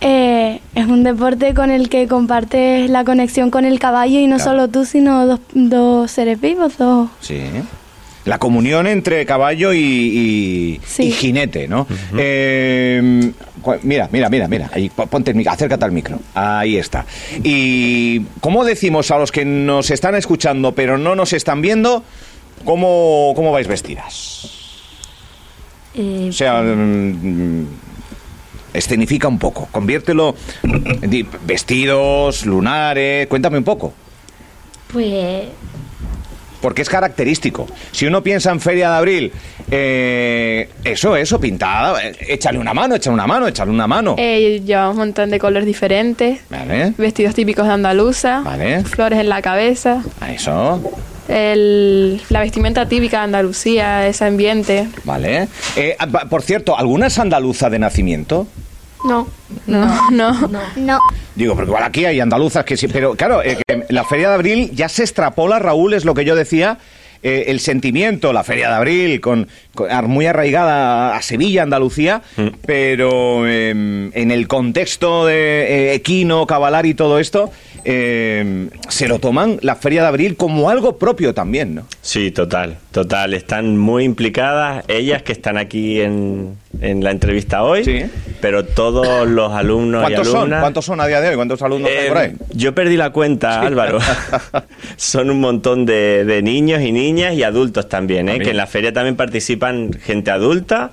eh, 0.01 0.61
es 0.75 0.85
un 0.87 1.03
deporte 1.03 1.53
con 1.53 1.71
el 1.71 1.87
que 1.89 2.07
compartes 2.07 2.89
la 2.89 3.03
conexión 3.05 3.49
con 3.49 3.63
el 3.65 3.79
caballo 3.79 4.19
y 4.19 4.27
no 4.27 4.35
Claro. 4.37 4.51
solo 4.51 4.67
tú, 4.69 4.85
sino 4.85 5.25
dos, 5.25 5.39
dos 5.53 6.11
seres 6.11 6.39
vivos, 6.39 6.77
dos. 6.77 7.09
Sí. 7.21 7.41
La 8.27 8.37
comunión 8.39 8.87
entre 8.87 9.25
caballo 9.25 9.73
y, 9.73 9.79
y- 9.79 10.81
Sí. 10.85 11.03
y 11.03 11.11
jinete, 11.11 11.67
¿no? 11.67 11.87
Eh, 12.17 13.31
cu- 13.61 13.75
mira, 13.83 14.09
mira, 14.11 14.29
mira, 14.29 14.47
mira. 14.47 14.69
Ahí, 14.73 14.89
po- 14.89 15.07
ponte 15.07 15.31
el 15.31 15.37
micro, 15.37 15.53
acércate 15.53 15.85
al 15.85 15.91
micro. 15.93 16.19
Ahí 16.35 16.77
está. 16.77 17.05
Y 17.43 18.21
¿cómo 18.41 18.65
decimos 18.65 19.11
a 19.11 19.17
los 19.17 19.31
que 19.31 19.45
nos 19.45 19.89
están 19.91 20.15
escuchando 20.15 20.73
pero 20.73 20.97
no 20.97 21.15
nos 21.15 21.31
están 21.33 21.61
viendo 21.61 22.03
cómo, 22.65 23.31
cómo 23.35 23.51
vais 23.53 23.67
vestidas? 23.67 24.51
Eh, 25.95 26.27
O 26.29 26.33
sea, 26.33 26.61
mm, 26.61 27.65
escenifica 28.73 29.27
un 29.27 29.39
poco, 29.39 29.67
conviértelo 29.71 30.35
en 30.63 31.27
vestidos, 31.45 32.45
lunares, 32.45 33.27
cuéntame 33.27 33.57
un 33.57 33.63
poco. 33.63 33.93
pues 34.91 35.45
Porque 36.61 36.81
es 36.81 36.89
característico. 36.89 37.67
Si 37.91 38.05
uno 38.07 38.23
piensa 38.23 38.51
en 38.51 38.59
Feria 38.59 38.89
de 38.91 38.95
Abril, 38.97 39.31
eh, 39.69 40.69
eso, 40.83 41.15
eso, 41.15 41.39
pintada, 41.39 42.03
eh, 42.03 42.15
échale 42.29 42.57
una 42.57 42.73
mano, 42.73 42.95
échale 42.95 43.13
una 43.13 43.27
mano, 43.27 43.47
échale 43.47 43.69
una 43.71 43.85
mano. 43.87 44.15
Eh, 44.17 44.61
llevamos 44.65 44.93
un 44.93 44.97
montón 44.99 45.29
de 45.29 45.37
colores 45.39 45.65
diferentes, 45.67 46.39
Vale, 46.49 46.93
vestidos 46.97 47.35
típicos 47.35 47.65
de 47.67 47.73
Andaluza, 47.73 48.41
Vale. 48.41 48.83
flores 48.85 49.19
en 49.19 49.29
la 49.29 49.41
cabeza, 49.41 50.03
a 50.19 50.31
eso, 50.33 50.81
el- 51.27 52.21
la 52.29 52.39
vestimenta 52.41 52.87
típica 52.87 53.17
de 53.19 53.23
Andalucía, 53.25 54.07
ese 54.07 54.25
ambiente. 54.25 54.87
vale. 55.03 55.47
Eh, 55.75 55.95
ah, 55.99 56.07
por 56.29 56.41
cierto, 56.41 56.77
¿alguna 56.77 57.07
es 57.07 57.19
andaluza 57.19 57.69
de 57.69 57.79
nacimiento? 57.79 58.47
No, 59.07 59.27
no, 60.11 60.47
no. 60.47 60.49
No. 60.75 60.99
Digo, 61.35 61.55
porque 61.55 61.69
igual 61.69 61.83
aquí 61.83 62.05
hay 62.05 62.19
andaluzas 62.19 62.65
que 62.65 62.75
sí, 62.75 62.87
pero 62.87 63.15
claro, 63.15 63.41
eh, 63.41 63.57
que 63.65 63.85
la 63.89 64.03
Feria 64.03 64.29
de 64.29 64.35
Abril 64.35 64.71
ya 64.73 64.89
se 64.89 65.03
extrapola, 65.03 65.59
Raúl, 65.59 65.93
es 65.93 66.03
lo 66.03 66.13
que 66.13 66.25
yo 66.25 66.35
decía, 66.35 66.77
eh, 67.23 67.45
el 67.47 67.59
sentimiento, 67.59 68.31
la 68.33 68.43
Feria 68.43 68.69
de 68.69 68.75
Abril, 68.75 69.21
con, 69.21 69.47
muy 70.03 70.25
arraigada 70.25 71.15
a 71.15 71.21
Sevilla, 71.21 71.63
Andalucía, 71.63 72.21
pero 72.65 73.47
em, 73.47 74.11
en 74.13 74.31
el 74.31 74.47
contexto 74.47 75.25
de 75.25 75.35
eh, 75.35 75.93
equino, 75.93 76.45
cabalar 76.45 76.85
y 76.85 76.93
todo 76.93 77.19
esto, 77.19 77.51
em, 77.83 78.69
se 78.89 79.07
lo 79.07 79.19
toman 79.19 79.57
la 79.61 79.75
Feria 79.75 80.01
de 80.01 80.07
Abril 80.09 80.35
como 80.35 80.69
algo 80.69 80.97
propio 80.97 81.33
también, 81.33 81.75
¿no? 81.75 81.85
Sí, 82.07 82.31
total, 82.31 82.77
total. 82.91 83.33
Están 83.33 83.77
muy 83.77 84.05
implicadas 84.05 84.85
ellas 84.87 85.23
que 85.23 85.33
están 85.33 85.57
aquí 85.57 85.99
en, 85.99 86.55
en 86.79 87.03
la 87.03 87.11
entrevista 87.11 87.63
hoy, 87.63 87.83
Sí. 87.83 88.03
pero 88.39 88.63
todos 88.63 89.27
los 89.27 89.51
alumnos 89.51 89.99
y 90.03 90.13
¿Cuántos 90.13 90.27
son? 90.29 90.49
¿Cuántos 90.51 90.85
son 90.85 91.01
a 91.01 91.05
día 91.07 91.19
de 91.19 91.27
hoy? 91.27 91.35
¿Cuántos 91.35 91.61
alumnos 91.61 91.91
hay 91.91 92.05
Eh, 92.05 92.07
por 92.07 92.17
ahí? 92.17 92.33
yo 92.53 92.73
perdí 92.73 92.95
la 92.95 93.09
cuenta, 93.09 93.59
Álvaro. 93.59 93.99
Son 94.95 95.29
un 95.29 95.41
montón 95.41 95.85
de, 95.85 96.23
de 96.23 96.41
niños 96.41 96.81
y 96.81 96.93
niñas 96.93 97.33
y 97.33 97.43
adultos 97.43 97.89
también, 97.89 98.29
¿eh? 98.29 98.31
También. 98.31 98.43
que 98.45 98.51
en 98.51 98.57
la 98.57 98.67
feria 98.67 98.93
también 98.93 99.17
participan 99.17 99.91
gente 99.91 100.31
adulta 100.31 100.91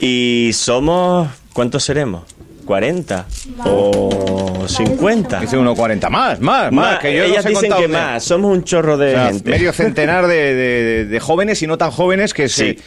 y 0.00 0.52
somos, 0.54 1.28
¿cuántos 1.52 1.84
seremos? 1.84 2.22
¿40? 2.64 3.24
¿O 3.64 4.64
50? 4.66 5.40
Dice 5.40 5.58
uno 5.58 5.74
40, 5.74 6.08
más, 6.10 6.40
más, 6.40 6.72
más, 6.72 6.98
que 6.98 7.14
yo 7.14 7.24
ellas 7.24 7.44
dicen 7.44 7.70
que 7.76 7.88
más, 7.88 8.24
somos 8.24 8.52
un 8.56 8.64
chorro 8.64 8.96
de 8.96 9.08
O 9.08 9.10
sea, 9.18 9.26
gente. 9.28 9.50
medio 9.50 9.72
centenar 9.72 10.26
de, 10.26 10.54
de- 10.54 11.04
de 11.06 11.20
jóvenes 11.20 11.62
y 11.62 11.66
no 11.66 11.78
tan 11.78 11.90
jóvenes 11.90 12.32
que, 12.34 12.48
se, 12.48 12.76
Sí. 12.76 12.78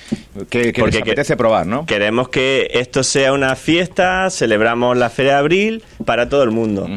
que, 0.50 0.60
que 0.60 0.66
les 0.68 0.74
Porque 0.80 0.98
que- 0.98 1.02
apetece 1.12 1.36
probar, 1.38 1.68
¿no? 1.68 1.86
Queremos 1.86 2.30
que 2.30 2.70
esto 2.74 3.04
sea 3.04 3.34
una 3.34 3.56
fiesta, 3.56 4.30
celebramos 4.30 4.98
la 4.98 5.10
Feria 5.10 5.34
de 5.34 5.38
Abril 5.40 5.84
para 6.06 6.30
todo 6.30 6.44
el 6.44 6.52
mundo. 6.52 6.88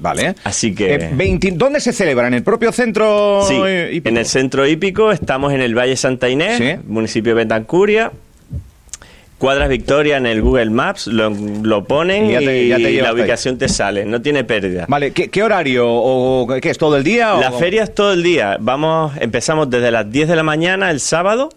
Vale. 0.00 0.34
Así 0.44 0.74
que- 0.74 0.94
Eh, 0.94 1.10
20 1.12 1.50
¿Dónde 1.52 1.78
se 1.80 1.92
celebra? 1.92 2.26
¿En 2.26 2.34
el 2.34 2.42
propio 2.42 2.72
centro? 2.72 3.42
Sí, 3.46 3.54
hípico? 3.92 4.08
en 4.08 4.16
el 4.16 4.24
centro 4.26 4.66
hípico 4.66 5.12
estamos 5.12 5.52
en 5.52 5.60
el 5.60 5.74
Valle 5.76 5.96
Santa 5.96 6.28
Inés, 6.30 6.56
Sí. 6.58 6.72
municipio 6.86 7.34
de 7.34 7.44
Betancuria. 7.44 8.10
Cuadras 9.40 9.68
Victoria 9.70 10.18
en 10.18 10.26
el 10.26 10.42
Google 10.42 10.68
Maps 10.70 11.06
lo, 11.06 11.30
lo 11.30 11.84
ponen 11.84 12.26
Y 12.26 12.28
y, 12.28 12.32
ya 12.34 12.38
te- 12.40 12.68
ya 12.68 12.76
te 12.76 12.92
llevas 12.92 13.02
la 13.04 13.08
ahí. 13.16 13.20
ubicación 13.22 13.56
te 13.58 13.68
sale, 13.68 14.04
no 14.04 14.20
tiene 14.20 14.44
pérdida. 14.44 14.84
Vale, 14.86 15.12
¿qué, 15.12 15.28
qué 15.30 15.42
horario? 15.42 15.86
¿O 15.90 16.46
qué 16.60 16.68
es 16.70 16.76
todo 16.76 16.96
el 16.98 17.02
día? 17.04 17.34
o 17.34 17.40
La 17.40 17.46
cómo? 17.48 17.58
feria 17.58 17.82
es 17.84 17.94
todo 17.94 18.12
el 18.12 18.22
día. 18.22 18.58
Vamos, 18.60 19.12
empezamos 19.18 19.70
desde 19.70 19.90
las 19.90 20.10
10 20.12 20.28
de 20.28 20.36
la 20.36 20.42
mañana 20.42 20.90
el 20.90 21.00
sábado 21.00 21.48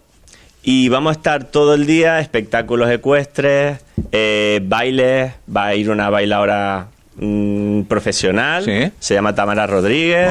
y 0.62 0.88
vamos 0.88 1.10
a 1.10 1.12
estar 1.18 1.44
todo 1.44 1.74
el 1.74 1.84
día 1.86 2.20
espectáculos 2.20 2.90
ecuestres, 2.90 3.78
eh, 4.12 4.60
bailes, 4.64 5.32
va 5.54 5.66
a 5.66 5.74
ir 5.74 5.90
una 5.90 6.08
bailadora 6.08 6.86
mm, 7.16 7.82
profesional, 7.82 8.64
Sí. 8.64 8.90
se 8.98 9.12
llama 9.12 9.34
Tamara 9.34 9.66
Rodríguez, 9.66 10.30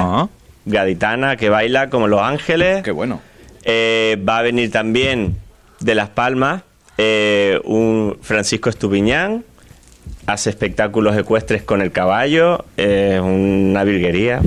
gaditana 0.65 1.35
que 1.35 1.49
baila 1.49 1.89
como 1.91 2.07
Los 2.07 2.21
Ángeles. 2.21 2.81
Qué 2.83 2.89
bueno. 2.91 3.21
Eh, 3.63 4.17
va 4.27 4.39
a 4.39 4.41
venir 4.41 4.71
también 4.71 5.35
de 5.79 5.95
Las 5.95 6.09
Palmas 6.09 6.63
eh, 6.97 7.59
un 7.63 8.17
Francisco 8.21 8.69
Estupiñán, 8.69 9.43
hace 10.25 10.49
espectáculos 10.49 11.17
ecuestres 11.17 11.63
con 11.63 11.81
el 11.81 11.91
caballo, 11.91 12.65
es 12.77 13.19
una 13.19 13.83
virguería, 13.83 14.41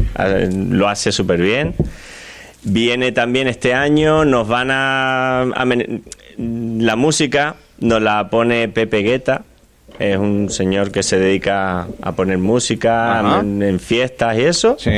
lo 0.53 0.89
hace 0.89 1.13
súper 1.13 1.41
bien. 1.41 1.75
Viene 2.63 3.13
también 3.13 3.47
este 3.47 3.75
año, 3.75 4.25
nos 4.25 4.49
van 4.49 4.71
a, 4.71 5.47
La 6.39 6.97
música 6.97 7.57
nos 7.79 8.01
la 8.01 8.29
pone 8.31 8.69
Pepe 8.69 8.99
Guetta, 8.99 9.43
es 9.99 10.17
un 10.17 10.51
señor 10.51 10.91
que 10.91 11.03
se 11.03 11.19
dedica 11.19 11.87
a 12.03 12.13
poner 12.13 12.39
música 12.39 13.41
en, 13.41 13.63
en 13.63 13.81
fiestas 13.81 14.37
y 14.39 14.43
eso. 14.43 14.77
Sí. 14.79 14.91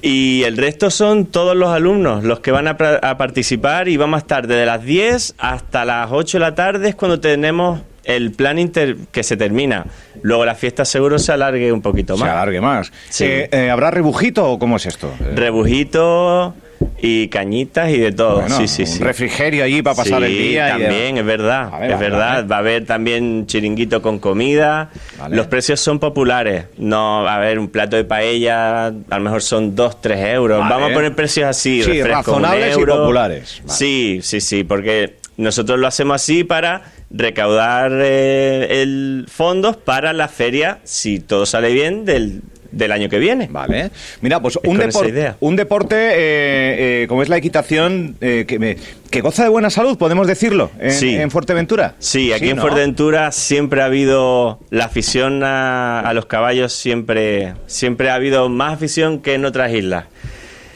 Y 0.00 0.44
el 0.44 0.56
resto 0.56 0.90
son 0.90 1.26
todos 1.26 1.56
los 1.56 1.70
alumnos 1.70 2.22
los 2.24 2.40
que 2.40 2.50
van 2.52 2.68
a, 2.68 2.76
a 3.02 3.18
participar 3.18 3.88
y 3.88 3.96
vamos 3.96 4.18
a 4.18 4.20
estar 4.20 4.46
desde 4.46 4.64
las 4.64 4.84
10 4.84 5.34
hasta 5.38 5.84
las 5.84 6.08
8 6.12 6.38
de 6.38 6.40
la 6.40 6.54
tarde 6.54 6.88
es 6.90 6.94
cuando 6.94 7.18
tenemos 7.18 7.80
el 8.04 8.30
plan 8.32 8.58
inter 8.58 8.96
que 9.12 9.22
se 9.22 9.36
termina. 9.36 9.84
Luego 10.22 10.44
la 10.46 10.54
fiesta 10.54 10.84
seguro 10.84 11.18
se 11.18 11.32
alargue 11.32 11.72
un 11.72 11.82
poquito 11.82 12.16
Se 12.16 12.24
más. 12.24 12.30
alargue 12.32 12.60
más. 12.60 12.92
Sí. 13.10 13.24
Eh, 13.24 13.48
eh, 13.52 13.70
¿Habrá 13.70 13.90
rebujito 13.90 14.48
o 14.50 14.58
cómo 14.58 14.76
es 14.76 14.86
esto? 14.86 15.12
Rebujito 15.34 16.54
y 17.00 17.28
cañitas 17.28 17.90
y 17.90 17.98
de 17.98 18.12
todo. 18.12 18.40
bueno, 18.40 18.56
sí, 18.56 18.68
sí, 18.68 18.82
un 18.82 18.88
sí. 18.88 19.02
refrigerio 19.02 19.64
allí 19.64 19.82
para 19.82 19.96
pasar 19.96 20.22
el 20.24 20.36
día. 20.36 20.68
y 20.68 20.82
También, 20.82 21.18
es 21.18 21.24
verdad. 21.24 21.70
Vale, 21.70 21.86
es 21.86 21.92
vale, 21.92 22.10
verdad. 22.10 22.34
vale. 22.34 22.46
Va 22.48 22.56
a 22.56 22.58
haber 22.58 22.84
también 22.86 23.46
chiringuito 23.46 24.02
con 24.02 24.18
comida. 24.18 24.90
Los 25.30 25.46
precios 25.46 25.80
son 25.80 25.98
populares. 25.98 26.66
No, 26.76 27.26
a 27.28 27.38
ver, 27.38 27.58
un 27.58 27.68
plato 27.68 27.96
de 27.96 28.04
paella 28.04 28.86
a 28.86 28.90
lo 28.90 29.20
mejor 29.20 29.42
son 29.42 29.74
2, 29.74 30.00
3 30.00 30.18
euros. 30.34 30.58
Vamos 30.58 30.90
a 30.90 30.94
poner 30.94 31.14
precios 31.14 31.46
así. 31.46 31.82
Sí, 31.82 32.02
refresco, 32.02 32.32
razonables 32.32 32.76
y 32.76 32.84
populares. 32.84 33.62
Sí, 33.66 34.20
sí, 34.22 34.40
sí, 34.40 34.64
porque 34.64 35.16
nosotros 35.36 35.78
lo 35.78 35.86
hacemos 35.86 36.16
así 36.16 36.42
para 36.42 36.82
recaudar 37.10 37.92
eh, 37.94 38.82
el 38.82 39.26
fondos 39.28 39.76
para 39.76 40.12
la 40.12 40.28
feria, 40.28 40.80
si 40.84 41.20
todo 41.20 41.46
sale 41.46 41.72
bien, 41.72 42.04
del 42.04 42.42
del 42.70 42.92
año 42.92 43.08
que 43.08 43.18
viene. 43.18 43.48
Vale. 43.50 43.90
Mira, 44.20 44.40
pues 44.40 44.58
un, 44.64 44.78
depor- 44.78 45.08
idea. 45.08 45.36
un 45.40 45.56
deporte 45.56 45.96
eh, 45.96 47.02
eh, 47.02 47.06
como 47.08 47.22
es 47.22 47.28
la 47.28 47.36
equitación 47.36 48.16
eh, 48.20 48.44
que, 48.46 48.58
me- 48.58 48.76
que 49.10 49.20
goza 49.20 49.42
de 49.42 49.48
buena 49.48 49.70
salud, 49.70 49.96
podemos 49.98 50.26
decirlo, 50.26 50.70
en, 50.78 50.92
Sí. 50.92 51.14
en 51.14 51.30
Fuerteventura. 51.30 51.94
Sí, 51.98 52.32
aquí 52.32 52.50
en 52.50 52.56
¿no? 52.56 52.62
Fuerteventura 52.62 53.32
siempre 53.32 53.80
ha 53.82 53.86
habido 53.86 54.58
la 54.70 54.84
afición 54.86 55.42
a, 55.44 56.00
a 56.00 56.12
los 56.14 56.26
caballos, 56.26 56.72
siempre, 56.72 57.54
siempre 57.66 58.10
ha 58.10 58.14
habido 58.14 58.48
más 58.48 58.74
afición 58.74 59.20
que 59.20 59.34
en 59.34 59.44
otras 59.44 59.72
islas. 59.72 60.04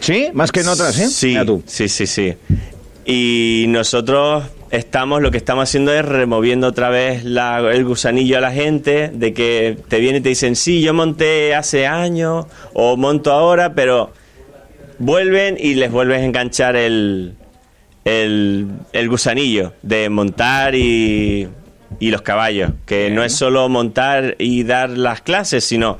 Sí, 0.00 0.30
más 0.32 0.50
que 0.50 0.60
en 0.60 0.68
otras, 0.68 0.94
¿sí? 0.94 1.06
Sí, 1.66 1.88
sí, 1.88 2.06
sí. 2.06 2.34
Y 3.04 3.66
nosotros 3.68 4.44
estamos, 4.72 5.22
lo 5.22 5.30
que 5.30 5.36
estamos 5.36 5.68
haciendo 5.68 5.92
es 5.92 6.04
removiendo 6.04 6.66
otra 6.66 6.88
vez 6.88 7.24
la- 7.24 7.60
el 7.72 7.84
gusanillo 7.84 8.38
a 8.38 8.40
la 8.40 8.50
gente, 8.52 9.10
de 9.12 9.32
que 9.32 9.76
te 9.88 10.00
vienen 10.00 10.20
y 10.20 10.22
te 10.22 10.30
dicen, 10.30 10.56
sí, 10.56 10.80
yo 10.82 10.92
monté 10.94 11.54
hace 11.54 11.86
años 11.86 12.46
o 12.72 12.96
monto 12.96 13.30
ahora, 13.32 13.74
pero 13.74 14.12
vuelven 14.98 15.56
y 15.60 15.74
les 15.74 15.90
vuelves 15.92 16.20
a 16.20 16.24
enganchar 16.24 16.74
el, 16.76 17.34
el, 18.04 18.66
el 18.92 19.08
gusanillo 19.08 19.74
de 19.82 20.08
montar 20.08 20.74
y, 20.74 21.48
y 22.00 22.10
los 22.10 22.22
caballos, 22.22 22.70
que 22.86 23.10
no 23.10 23.22
es 23.24 23.34
solo 23.34 23.68
montar 23.68 24.36
y 24.38 24.62
dar 24.64 24.88
las 24.90 25.20
clases, 25.20 25.64
sino 25.64 25.98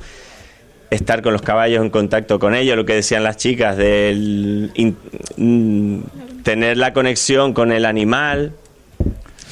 estar 0.89 1.21
con 1.21 1.33
los 1.33 1.41
caballos 1.43 1.83
en 1.83 1.89
contacto 1.91 2.39
con 2.39 2.55
ellos, 2.55 2.75
lo 2.75 2.85
que 2.85 2.93
decían 2.95 3.23
las 3.23 3.37
chicas, 3.37 3.77
del 3.77 4.71
in- 4.75 4.97
mm, 5.37 6.41
tener 6.43 6.77
la 6.77 6.91
conexión 6.91 7.53
con 7.53 7.71
el 7.71 7.85
animal. 7.85 8.53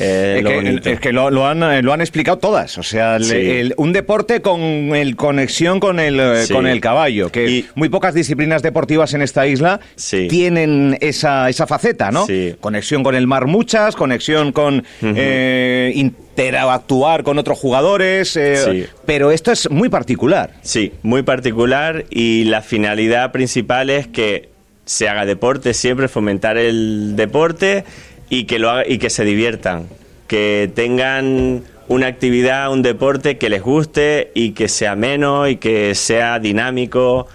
Eh, 0.02 0.36
Es 0.38 0.44
lo 0.44 0.50
que, 0.50 0.56
bonito. 0.56 0.90
es 0.90 1.00
que 1.00 1.12
lo, 1.14 1.30
lo 1.30 1.48
han, 1.48 1.64
eh, 1.64 1.82
lo 1.82 1.94
han 1.94 2.02
explicado 2.02 2.38
todas. 2.38 2.78
O 2.78 2.84
sea, 2.84 3.16
el- 3.18 3.24
Sí. 3.26 3.36
el- 3.36 3.74
un 3.78 3.94
deporte 3.94 4.42
con 4.42 4.62
el 4.62 5.16
conexión 5.16 5.80
con 5.80 6.00
el, 6.00 6.20
eh, 6.20 6.46
Sí. 6.46 6.54
con 6.54 6.68
el 6.68 6.82
caballo. 6.82 7.32
Que 7.32 7.50
Y- 7.50 7.66
muy 7.76 7.90
pocas 7.90 8.14
disciplinas 8.14 8.62
deportivas 8.62 9.14
en 9.14 9.22
esta 9.22 9.48
isla 9.48 9.80
Sí. 9.96 10.28
tienen 10.30 10.98
esa, 11.02 11.50
esa 11.50 11.68
faceta, 11.68 12.12
¿no? 12.12 12.26
Sí. 12.26 12.56
Conexión 12.60 13.04
con 13.04 13.16
el 13.16 13.28
mar 13.28 13.48
muchas, 13.48 13.96
conexión 13.96 14.52
con 14.52 14.84
eh, 15.02 15.92
interactuar 15.96 17.24
con 17.24 17.38
otros 17.38 17.58
jugadores. 17.60 18.36
eh, 18.36 18.56
Sí. 18.58 18.86
Pero 19.06 19.32
esto 19.32 19.52
es 19.52 19.70
muy 19.70 19.90
particular. 19.90 20.52
Sí, 20.62 20.92
muy 21.04 21.24
particular 21.24 22.06
y 22.10 22.46
la 22.46 22.62
finalidad 22.62 23.32
principal 23.32 23.90
es 23.90 24.08
que 24.08 24.50
se 24.86 25.08
haga 25.08 25.26
deporte, 25.26 25.74
siempre 25.74 26.08
fomentar 26.08 26.58
el 26.58 27.14
deporte 27.16 27.84
y 28.32 28.46
que 28.46 28.60
lo 28.60 28.70
haga, 28.70 28.84
y 28.88 28.98
que 28.98 29.10
se 29.10 29.26
diviertan, 29.26 29.88
que 30.28 30.72
tengan 30.74 31.64
una 31.90 32.08
actividad, 32.08 32.72
un 32.72 32.82
deporte 32.82 33.38
que 33.38 33.50
les 33.50 33.62
guste 33.62 34.32
y 34.34 34.52
que 34.52 34.70
sea 34.70 34.94
ameno 34.94 35.50
y 35.50 35.58
que 35.58 35.94
sea 35.96 36.40
dinámico 36.40 37.28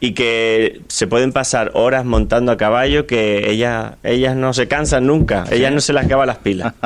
y 0.00 0.12
que 0.12 0.80
se 0.88 1.06
pueden 1.06 1.32
pasar 1.32 1.72
horas 1.74 2.06
montando 2.06 2.52
a 2.52 2.56
caballo 2.56 3.06
que 3.06 3.50
ellas 3.50 3.96
ellas 4.02 4.34
no 4.34 4.54
se 4.54 4.66
cansan 4.66 5.06
nunca, 5.06 5.44
ellas 5.52 5.74
no 5.74 5.82
se 5.82 5.92
las 5.92 6.06
acaban 6.06 6.26
las 6.26 6.38
pilas. 6.38 6.72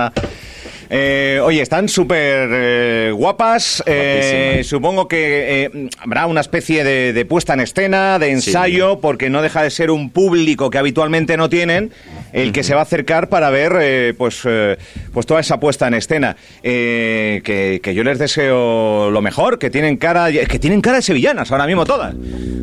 Eh, 0.91 1.41
oye, 1.43 1.63
están 1.63 1.89
súper 1.89 2.49
eh, 2.53 3.11
guapas. 3.13 3.83
eh, 3.87 4.61
supongo 4.65 5.09
que 5.09 5.65
eh, 5.65 5.89
habrá 5.99 6.27
una 6.27 6.43
especie 6.43 6.85
de, 6.85 7.13
de 7.13 7.25
puesta 7.25 7.55
en 7.55 7.61
escena, 7.61 8.19
de 8.19 8.31
ensayo, 8.31 9.01
porque 9.01 9.31
no 9.31 9.43
deja 9.43 9.63
de 9.63 9.71
ser 9.71 9.91
un 9.91 10.11
público 10.11 10.71
que 10.71 10.79
habitualmente 10.79 11.37
no 11.37 11.49
tienen 11.49 11.91
el 12.35 12.53
que 12.53 12.63
se 12.63 12.75
va 12.75 12.81
a 12.81 12.83
acercar 12.83 13.29
para 13.31 13.49
ver 13.49 13.73
eh, 13.81 14.15
pues, 14.19 14.43
eh, 14.45 14.77
pues 15.13 15.25
toda 15.25 15.41
esa 15.41 15.59
puesta 15.59 15.87
en 15.89 15.95
escena. 15.95 16.37
Eh, 16.63 17.41
que, 17.45 17.81
que 17.83 17.95
yo 17.95 18.05
les 18.05 18.19
deseo 18.19 19.11
lo 19.11 19.23
mejor, 19.23 19.59
que 19.59 19.71
tienen 19.71 19.97
cara 19.97 20.31
que 20.31 20.59
tienen 20.59 20.81
cara 20.83 20.97
de 20.97 21.03
sevillanas 21.03 21.51
ahora 21.53 21.67
mismo 21.67 21.87
todas. 21.87 22.15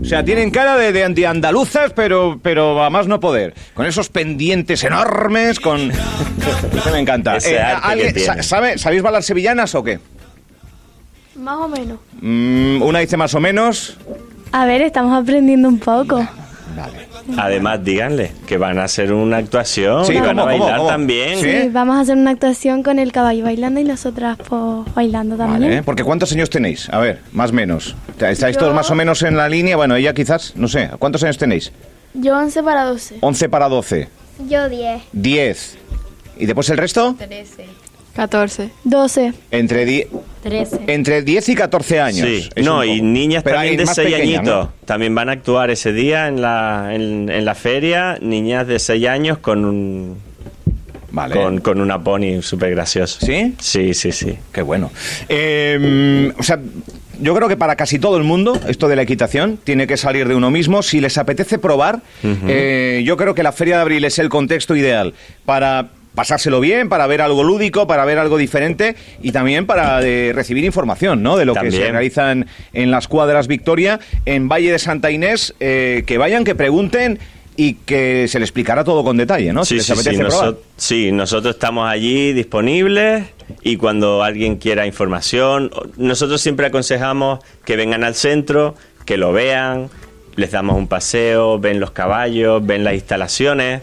O 0.01 0.05
sea, 0.05 0.23
tienen 0.23 0.51
cara 0.51 0.77
de, 0.77 0.91
de 0.91 1.03
antiandaluzas, 1.03 1.93
pero, 1.93 2.39
pero 2.43 2.83
a 2.83 2.89
más 2.89 3.07
no 3.07 3.19
poder. 3.19 3.53
Con 3.73 3.85
esos 3.85 4.09
pendientes 4.09 4.83
enormes, 4.83 5.59
con... 5.59 5.89
Eso 6.75 6.91
me 6.91 6.99
encanta. 6.99 7.37
Ese 7.37 7.59
arte 7.59 7.81
que 7.81 7.91
¿alguien- 7.93 8.13
tiene. 8.13 8.25
sa- 8.35 8.43
sabe- 8.43 8.77
¿Sabéis 8.77 9.01
bailar 9.01 9.23
sevillanas 9.23 9.73
o 9.75 9.83
qué? 9.83 9.99
Más 11.35 11.55
o 11.57 11.67
menos. 11.67 11.97
Mm, 12.21 12.81
una 12.81 12.99
dice 12.99 13.15
más 13.17 13.33
o 13.35 13.39
menos. 13.39 13.97
A 14.51 14.65
ver, 14.65 14.81
estamos 14.81 15.17
aprendiendo 15.19 15.69
un 15.69 15.79
poco. 15.79 16.27
Además, 17.37 17.83
díganle 17.83 18.31
que 18.47 18.57
van 18.57 18.77
a 18.79 18.83
hacer 18.85 19.13
una 19.13 19.37
actuación, 19.37 20.05
Sí, 20.05 20.13
y 20.13 20.19
van 20.19 20.39
a 20.39 20.43
¿cómo, 20.43 20.51
cómo, 20.53 20.59
bailar 20.63 20.77
cómo? 20.77 20.89
también. 20.89 21.39
Sí. 21.39 21.51
Sí, 21.63 21.69
vamos 21.71 21.95
a 21.97 22.01
hacer 22.01 22.17
una 22.17 22.31
actuación 22.31 22.83
con 22.83 22.99
el 22.99 23.11
caballo 23.11 23.43
bailando 23.43 23.79
y 23.79 23.83
nosotras 23.83 24.37
pues 24.47 24.93
bailando 24.95 25.35
también. 25.37 25.61
Vale, 25.69 25.83
porque 25.83 26.03
¿cuántos 26.03 26.31
años 26.31 26.49
tenéis? 26.49 26.89
A 26.89 26.99
ver, 26.99 27.19
más 27.31 27.51
o 27.51 27.53
menos. 27.53 27.95
¿Estáis 28.19 28.55
Yo- 28.55 28.59
todos 28.59 28.73
más 28.75 28.89
o 28.91 28.95
menos 28.95 29.21
en 29.23 29.37
la 29.37 29.47
línea? 29.49 29.75
Bueno, 29.77 29.95
ella 29.95 30.13
quizás, 30.13 30.53
no 30.55 30.67
sé. 30.67 30.89
¿Cuántos 30.99 31.23
años 31.23 31.37
tenéis? 31.37 31.71
Yo 32.13 32.37
11 32.37 32.61
para 32.63 32.83
12. 32.85 33.17
11 33.21 33.49
para 33.49 33.69
12. 33.69 34.09
Yo 34.49 34.67
10. 34.69 35.01
10. 35.13 35.77
¿Y 36.37 36.45
después 36.45 36.69
el 36.69 36.77
resto? 36.77 37.15
13. 37.17 37.65
14. 38.15 38.69
12. 38.83 39.33
Entre, 39.51 39.85
die- 39.85 40.07
13. 40.43 40.79
entre 40.87 41.21
10 41.21 41.49
y 41.49 41.55
14 41.55 41.99
años. 42.01 42.27
Sí, 42.27 42.49
no, 42.63 42.83
y 42.83 43.01
niñas 43.01 43.43
Pero 43.43 43.55
también 43.57 43.77
de 43.77 43.85
más 43.85 43.95
6 43.95 44.07
pequeñas, 44.11 44.39
añitos. 44.39 44.65
¿no? 44.65 44.73
También 44.85 45.15
van 45.15 45.29
a 45.29 45.31
actuar 45.33 45.69
ese 45.69 45.93
día 45.93 46.27
en 46.27 46.41
la, 46.41 46.89
en, 46.93 47.29
en 47.29 47.45
la 47.45 47.55
feria, 47.55 48.17
niñas 48.21 48.67
de 48.67 48.79
6 48.79 49.07
años 49.07 49.37
con 49.37 49.63
un, 49.65 50.17
Vale. 51.11 51.35
con, 51.35 51.59
con 51.59 51.79
una 51.79 52.03
pony 52.03 52.41
súper 52.41 52.71
gracioso. 52.71 53.25
¿Sí? 53.25 53.53
Sí, 53.59 53.93
sí, 53.93 54.11
sí. 54.11 54.37
Qué 54.51 54.61
bueno. 54.61 54.91
Eh, 55.29 56.31
o 56.37 56.43
sea, 56.43 56.59
yo 57.21 57.35
creo 57.35 57.47
que 57.47 57.55
para 57.57 57.75
casi 57.75 57.99
todo 57.99 58.17
el 58.17 58.23
mundo 58.23 58.59
esto 58.67 58.87
de 58.87 58.95
la 58.95 59.03
equitación 59.03 59.57
tiene 59.63 59.85
que 59.87 59.95
salir 59.95 60.27
de 60.27 60.35
uno 60.35 60.49
mismo. 60.51 60.81
Si 60.81 60.99
les 60.99 61.17
apetece 61.17 61.59
probar, 61.59 62.01
eh, 62.23 63.03
yo 63.05 63.15
creo 63.15 63.35
que 63.35 63.43
la 63.43 63.51
Feria 63.51 63.75
de 63.75 63.81
Abril 63.83 64.03
es 64.05 64.17
el 64.19 64.29
contexto 64.29 64.75
ideal 64.75 65.13
para 65.45 65.89
pasárselo 66.15 66.59
bien, 66.59 66.89
para 66.89 67.07
ver 67.07 67.21
algo 67.21 67.43
lúdico, 67.43 67.87
para 67.87 68.03
ver 68.05 68.17
algo 68.19 68.37
diferente 68.37 68.95
y 69.21 69.31
también 69.31 69.65
para 69.65 70.01
eh, 70.01 70.31
recibir 70.33 70.63
información 70.65 71.23
¿no? 71.23 71.37
de 71.37 71.45
lo 71.45 71.53
que 71.55 71.71
se 71.71 71.89
realiza 71.91 72.31
en, 72.31 72.91
las 72.91 73.07
cuadras 73.07 73.47
Victoria, 73.47 73.99
en 74.25 74.49
Valle 74.49 74.71
de 74.71 74.79
Santa 74.79 75.09
Inés. 75.11 75.53
eh, 75.59 76.03
que 76.05 76.17
vayan, 76.17 76.43
que 76.43 76.55
pregunten 76.55 77.19
y 77.57 77.75
que 77.75 78.27
se 78.27 78.39
les 78.39 78.47
explicará 78.47 78.83
todo 78.83 79.03
con 79.03 79.17
detalle, 79.17 79.53
¿no? 79.53 79.63
si 79.65 79.75
les 79.75 79.85
sí, 79.85 79.93
sí, 79.93 79.99
apetece 80.01 80.23
probar. 80.23 80.49
noso- 80.49 80.57
sí, 80.77 81.11
nosotros 81.11 81.55
estamos 81.55 81.87
allí 81.89 82.33
disponibles 82.33 83.25
y 83.61 83.77
cuando 83.77 84.23
alguien 84.23 84.55
quiera 84.57 84.85
información, 84.87 85.69
nosotros 85.97 86.41
siempre 86.41 86.65
aconsejamos 86.67 87.39
que 87.65 87.75
vengan 87.75 88.03
al 88.03 88.15
centro, 88.15 88.75
que 89.05 89.17
lo 89.17 89.31
vean, 89.33 89.89
les 90.35 90.51
damos 90.51 90.77
un 90.77 90.87
paseo, 90.87 91.59
ven 91.59 91.79
los 91.79 91.91
caballos, 91.91 92.65
ven 92.65 92.83
las 92.83 92.93
instalaciones 92.93 93.81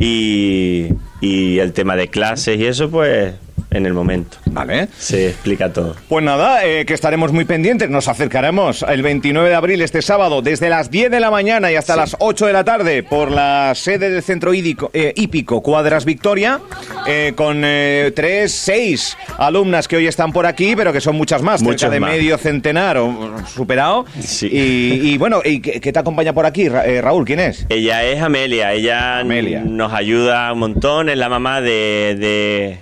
y, 0.00 0.88
y 1.20 1.58
el 1.58 1.74
tema 1.74 1.94
de 1.94 2.08
clases 2.08 2.58
y 2.58 2.64
eso 2.64 2.90
pues 2.90 3.34
en 3.70 3.86
el 3.86 3.92
momento. 3.94 4.38
Vale. 4.46 4.88
Se 4.98 5.28
explica 5.28 5.72
todo. 5.72 5.94
Pues 6.08 6.24
nada, 6.24 6.64
eh, 6.64 6.84
que 6.86 6.94
estaremos 6.94 7.32
muy 7.32 7.44
pendientes. 7.44 7.88
Nos 7.90 8.08
acercaremos 8.08 8.84
el 8.88 9.02
29 9.02 9.48
de 9.48 9.54
abril, 9.54 9.80
este 9.82 10.02
sábado, 10.02 10.42
desde 10.42 10.68
las 10.70 10.90
10 10.90 11.10
de 11.10 11.20
la 11.20 11.30
mañana 11.30 11.70
y 11.70 11.76
hasta 11.76 11.96
las 11.96 12.16
8 12.18 12.46
de 12.46 12.52
la 12.52 12.64
tarde, 12.64 13.02
por 13.02 13.30
la 13.30 13.72
sede 13.74 14.10
del 14.10 14.22
Centro 14.22 14.52
Hídico- 14.52 14.90
eh, 14.92 15.12
Hípico 15.16 15.62
Cuadras 15.62 16.04
Victoria, 16.04 16.60
eh, 17.06 17.32
con 17.36 17.62
eh, 17.64 18.12
tres, 18.14 18.52
seis 18.52 19.16
alumnas 19.38 19.86
que 19.88 19.96
hoy 19.96 20.06
están 20.06 20.32
por 20.32 20.46
aquí, 20.46 20.74
pero 20.76 20.92
que 20.92 21.00
son 21.00 21.16
muchas 21.16 21.42
más, 21.42 21.60
cerca 21.60 21.70
Muchas 21.72 21.90
de 21.90 22.00
más. 22.00 22.10
medio 22.10 22.38
centenar 22.38 22.96
o 22.98 23.36
superado. 23.46 24.04
Sí. 24.20 24.48
Y, 24.50 25.12
y 25.12 25.18
bueno, 25.18 25.40
¿y 25.44 25.60
qué, 25.60 25.80
qué 25.80 25.92
te 25.92 25.98
acompaña 25.98 26.32
por 26.32 26.46
aquí, 26.46 26.68
Ra- 26.68 26.86
eh, 26.86 27.00
Raúl? 27.00 27.24
¿Quién 27.24 27.40
es? 27.40 27.66
Ella 27.68 28.04
es 28.04 28.20
Amelia, 28.20 28.72
ella 28.72 29.18
Amelia. 29.20 29.62
nos 29.64 29.92
ayuda 29.92 30.52
un 30.52 30.58
montón, 30.58 31.08
es 31.08 31.16
la 31.18 31.28
mamá 31.28 31.60
de, 31.60 32.16
de, 32.18 32.78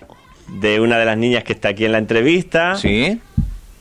de 0.49 0.81
una 0.81 0.99
de 0.99 1.05
las 1.05 1.17
niñas 1.19 1.45
que 1.45 1.53
está 1.53 1.69
aquí 1.71 1.85
en 1.85 1.93
la 1.93 1.99
entrevista. 1.99 2.77
Sí. 2.77 3.21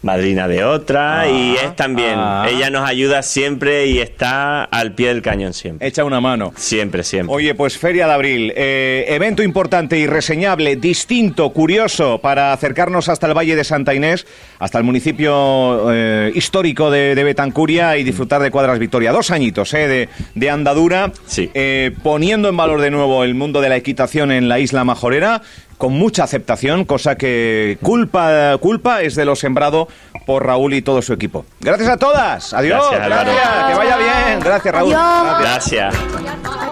madrina 0.04 0.48
de 0.48 0.64
otra 0.64 1.22
Ah, 1.22 1.28
y 1.28 1.56
es 1.56 1.76
también. 1.76 2.14
ah. 2.16 2.46
Ella 2.50 2.70
nos 2.70 2.88
ayuda 2.88 3.24
siempre 3.24 3.88
y 3.88 3.98
está 4.00 4.64
al 4.64 4.94
pie 4.94 5.08
del 5.10 5.22
cañón 5.22 5.54
siempre. 5.54 5.86
Echa 5.86 6.06
una 6.06 6.22
mano. 6.22 6.54
Siempre, 6.56 7.04
siempre. 7.04 7.36
Oye, 7.36 7.56
pues 7.56 7.78
Feria 7.78 8.06
de 8.08 8.14
Abril, 8.14 8.54
eh, 8.56 9.06
evento 9.10 9.44
importante 9.44 9.98
y 9.98 10.06
reseñable, 10.08 10.76
distinto, 10.78 11.50
curioso, 11.52 12.20
para 12.20 12.54
acercarnos 12.54 13.10
hasta 13.10 13.28
el 13.28 13.34
Valle 13.36 13.56
de 13.58 13.64
Santa 13.66 13.94
Inés, 13.96 14.26
hasta 14.60 14.78
el 14.78 14.84
municipio 14.86 15.92
eh, 15.92 16.32
histórico 16.36 16.90
de, 16.90 17.14
de 17.16 17.24
Betancuria 17.26 17.98
y 17.98 18.04
disfrutar 18.04 18.42
de 18.42 18.52
Cuadras 18.52 18.80
Victoria. 18.80 19.12
Dos 19.12 19.32
añitos 19.32 19.74
eh, 19.74 19.88
de, 19.88 20.10
de 20.36 20.50
andadura, 20.50 21.12
Sí. 21.26 21.50
eh, 21.54 21.92
poniendo 22.04 22.48
en 22.50 22.56
valor 22.56 22.80
de 22.82 22.92
nuevo 22.92 23.24
el 23.26 23.34
mundo 23.36 23.60
de 23.62 23.70
la 23.70 23.76
equitación 23.76 24.32
en 24.32 24.48
la 24.48 24.60
isla 24.60 24.84
majorera, 24.86 25.42
con 25.78 25.94
mucha 25.94 26.24
aceptación, 26.24 26.86
cosa 26.86 27.16
que 27.16 27.78
culpa, 27.82 28.58
culpa 28.60 29.02
es 29.02 29.16
de 29.16 29.26
lo 29.26 29.36
sembrado 29.36 29.88
por 30.26 30.46
Raúl 30.46 30.74
y 30.74 30.82
todo 30.82 31.02
su 31.02 31.14
equipo. 31.14 31.46
Gracias 31.60 31.90
a 31.90 31.98
todas. 31.98 32.54
Adiós. 32.54 32.84
Gracias. 32.92 33.70
Que 33.70 33.76
vaya 33.76 33.98
bien. 33.98 34.40
Gracias, 34.40 34.74
Raúl. 34.74 34.94
Adiós. 34.94 35.40
Gracias. 35.40 35.96
Gracias. 36.22 36.67